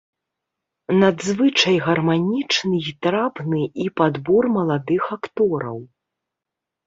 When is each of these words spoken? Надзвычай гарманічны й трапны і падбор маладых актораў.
Надзвычай 1.01 1.75
гарманічны 1.87 2.79
й 2.87 2.95
трапны 3.07 3.61
і 3.85 3.85
падбор 4.01 4.43
маладых 4.57 5.03
актораў. 5.17 5.77